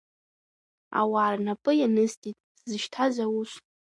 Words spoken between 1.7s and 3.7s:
ианысҵеит сзышьҭаз аус.